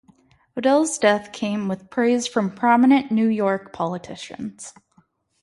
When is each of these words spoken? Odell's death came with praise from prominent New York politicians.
Odell's 0.57 0.97
death 0.97 1.31
came 1.31 1.67
with 1.67 1.91
praise 1.91 2.25
from 2.27 2.49
prominent 2.49 3.11
New 3.11 3.27
York 3.27 3.71
politicians. 3.71 4.73